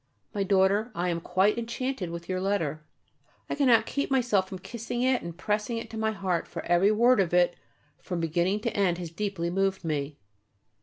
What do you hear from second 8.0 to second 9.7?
beginning to end has deeply